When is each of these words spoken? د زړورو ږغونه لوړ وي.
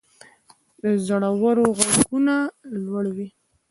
د 0.81 0.83
زړورو 1.05 1.65
ږغونه 1.79 2.35
لوړ 2.83 3.05
وي. 3.15 3.27